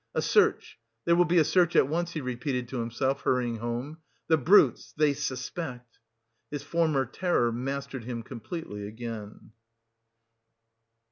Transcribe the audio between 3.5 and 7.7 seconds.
home. "The brutes! they suspect." His former terror